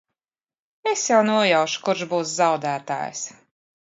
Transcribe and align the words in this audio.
Es 0.91 1.03
jau 1.11 1.19
nojaušu, 1.27 1.81
kurš 1.89 2.05
būs 2.13 2.31
zaudētājs. 2.39 3.23